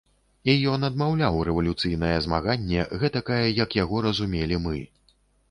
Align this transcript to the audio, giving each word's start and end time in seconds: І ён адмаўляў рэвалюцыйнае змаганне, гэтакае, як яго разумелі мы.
І 0.51 0.53
ён 0.69 0.85
адмаўляў 0.87 1.37
рэвалюцыйнае 1.49 2.15
змаганне, 2.27 2.87
гэтакае, 3.05 3.43
як 3.63 3.79
яго 3.83 4.03
разумелі 4.09 4.61
мы. 4.67 4.77